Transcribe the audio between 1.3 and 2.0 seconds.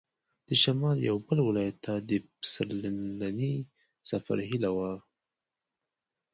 ولایت ته